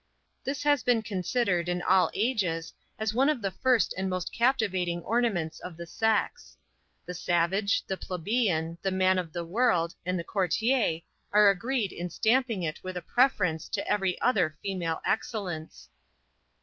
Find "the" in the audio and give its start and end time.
3.43-3.51, 5.77-5.85, 7.05-7.13, 7.85-7.97, 8.81-8.89, 9.31-9.45, 10.17-10.23